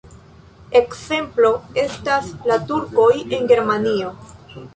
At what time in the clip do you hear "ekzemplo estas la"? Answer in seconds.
0.79-2.59